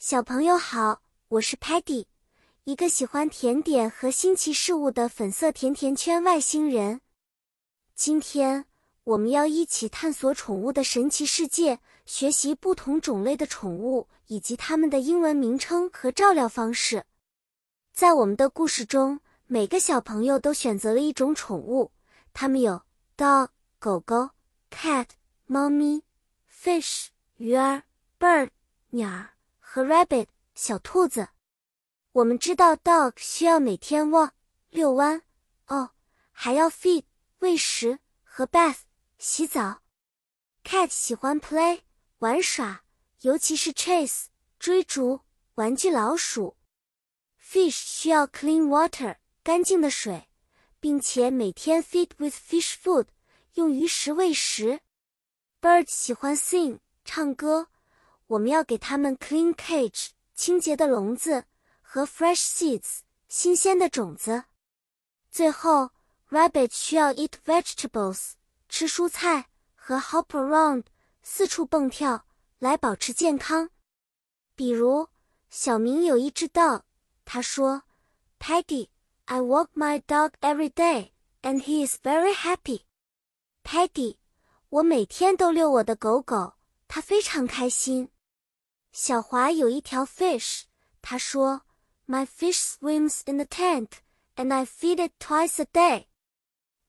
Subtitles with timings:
[0.00, 2.06] 小朋友好，我是 Patty，
[2.62, 7.00] 一个喜欢甜点和新奇事物的粉色甜甜圈外星人。
[7.96, 8.66] 今天
[9.02, 17.04] 我们要一起探索宠物的神奇世界，学习不同种类的宠物以及它们的英文名称和照料方式。
[17.92, 19.18] 在我们的故事中，
[19.48, 21.90] 每个小朋友都选择了一种宠物，
[22.32, 22.82] 它们有
[23.16, 23.48] dog
[23.80, 24.30] 狗狗、
[24.70, 25.08] cat
[25.46, 26.04] 猫咪、
[26.48, 27.08] fish
[27.38, 27.82] 鱼儿、
[28.20, 28.50] bird
[28.90, 29.30] 鸟儿。
[29.78, 30.26] 和 rabbit
[30.56, 31.28] 小兔子，
[32.10, 34.32] 我们知道 dog 需要每天 walk
[34.70, 35.22] 遛弯
[35.68, 35.90] 哦，
[36.32, 37.04] 还要 feed
[37.38, 38.78] 喂食和 bath
[39.18, 39.82] 洗澡。
[40.64, 41.82] cat 喜欢 play
[42.18, 42.82] 玩耍，
[43.20, 44.24] 尤其是 chase
[44.58, 45.20] 追逐
[45.54, 46.56] 玩具老鼠。
[47.40, 50.28] fish 需要 clean water 干净的水，
[50.80, 53.06] 并且每天 feed with fish food
[53.54, 54.80] 用鱼食喂食。
[55.60, 57.68] bird 喜欢 sing 唱歌。
[58.28, 61.44] 我们要给它们 clean cage 清洁的笼子
[61.80, 64.44] 和 fresh seeds 新鲜的种子。
[65.30, 65.90] 最后
[66.30, 68.32] ，rabbit 需要 eat vegetables
[68.68, 70.84] 吃蔬菜和 hop around
[71.22, 72.26] 四处蹦跳
[72.58, 73.70] 来保持健康。
[74.54, 75.08] 比如，
[75.48, 76.82] 小明有一只 dog，
[77.24, 77.84] 他说
[78.38, 82.82] ：“Peggy，I walk my dog every day and he is very happy。
[83.64, 84.16] ”Peggy，
[84.68, 86.54] 我每天都遛我的狗狗，
[86.86, 88.10] 它非常开心。
[89.00, 90.62] 小华有一条 fish，
[91.00, 91.62] 他说
[92.08, 93.90] ：“My fish swims in the tank,
[94.34, 96.06] and I feed it twice a day。”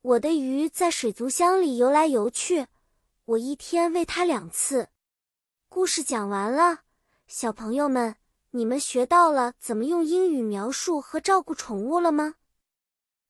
[0.02, 2.65] 我的鱼在水族箱里游来游去，
[3.25, 4.89] 我一天喂它两次。
[5.67, 6.80] 故事讲完了，
[7.27, 8.15] 小朋友们，
[8.49, 12.37] 你们学到了怎么用英语描述和照顾宠物了吗？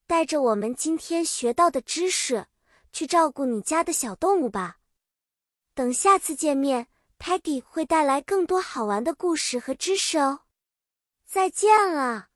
[0.08, 2.48] 带着我们今天学到的知识，
[2.94, 4.78] 去照顾你家的小动物吧。
[5.74, 6.88] 等下次见面。
[7.20, 10.40] Peggy 会带来更多好玩的故事和知识哦，
[11.26, 12.30] 再见了。